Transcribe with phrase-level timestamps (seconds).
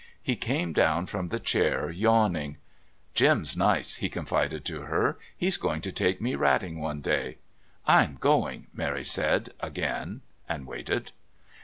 [0.23, 2.57] He came down from the chair yawning.
[3.13, 5.19] "Jim's nice," he confided to her.
[5.37, 7.37] "He's going to take me ratting one day!"
[7.85, 11.11] "I'm going," Mary said again, and waited.